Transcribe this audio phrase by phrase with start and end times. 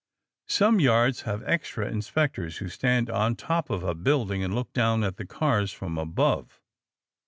[0.47, 5.03] Some yards have extra inspectors who stand on top of a building and look down
[5.03, 6.59] at the cars from above.